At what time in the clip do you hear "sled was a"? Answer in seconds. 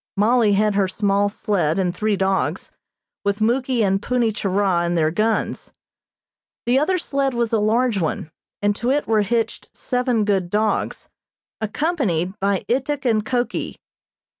6.97-7.59